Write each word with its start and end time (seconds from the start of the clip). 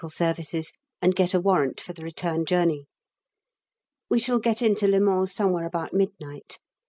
S. 0.03 0.73
and 0.99 1.15
get 1.15 1.35
a 1.35 1.39
warrant 1.39 1.79
for 1.79 1.93
the 1.93 2.03
return 2.03 2.43
journey. 2.43 2.87
We 4.09 4.19
shall 4.19 4.39
get 4.39 4.63
in 4.63 4.73
to 4.77 4.87
Le 4.87 4.99
Mans 4.99 5.31
somewhere 5.31 5.67
about 5.67 5.93
midnight. 5.93 6.57